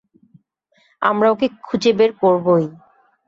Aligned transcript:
আমরা 1.01 1.27
ওকে 1.31 1.47
খুঁজে 1.63 1.91
বের 1.93 2.11
করবোই। 2.13 2.65